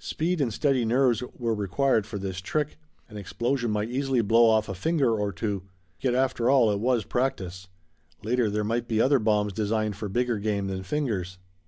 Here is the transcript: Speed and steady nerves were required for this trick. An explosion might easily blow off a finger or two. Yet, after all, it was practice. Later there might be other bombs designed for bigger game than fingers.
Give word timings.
Speed 0.00 0.40
and 0.40 0.52
steady 0.52 0.84
nerves 0.84 1.22
were 1.38 1.54
required 1.54 2.06
for 2.08 2.18
this 2.18 2.40
trick. 2.40 2.76
An 3.08 3.16
explosion 3.16 3.70
might 3.70 3.88
easily 3.88 4.20
blow 4.20 4.46
off 4.46 4.68
a 4.68 4.74
finger 4.74 5.12
or 5.14 5.30
two. 5.30 5.62
Yet, 6.00 6.12
after 6.12 6.50
all, 6.50 6.72
it 6.72 6.80
was 6.80 7.04
practice. 7.04 7.68
Later 8.24 8.50
there 8.50 8.64
might 8.64 8.88
be 8.88 9.00
other 9.00 9.20
bombs 9.20 9.52
designed 9.52 9.94
for 9.94 10.08
bigger 10.08 10.40
game 10.40 10.66
than 10.66 10.82
fingers. 10.82 11.38